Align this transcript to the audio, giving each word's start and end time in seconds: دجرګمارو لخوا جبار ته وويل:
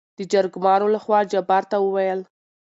دجرګمارو 0.17 0.87
لخوا 0.95 1.19
جبار 1.31 1.63
ته 1.71 1.77
وويل: 1.85 2.19